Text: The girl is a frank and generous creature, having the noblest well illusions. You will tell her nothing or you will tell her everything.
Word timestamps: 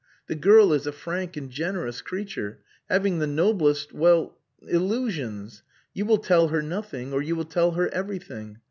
The 0.25 0.33
girl 0.33 0.73
is 0.73 0.87
a 0.87 0.91
frank 0.91 1.37
and 1.37 1.51
generous 1.51 2.01
creature, 2.01 2.57
having 2.89 3.19
the 3.19 3.27
noblest 3.27 3.93
well 3.93 4.35
illusions. 4.67 5.61
You 5.93 6.07
will 6.07 6.17
tell 6.17 6.47
her 6.47 6.63
nothing 6.63 7.13
or 7.13 7.21
you 7.21 7.35
will 7.35 7.45
tell 7.45 7.73
her 7.73 7.87
everything. 7.93 8.57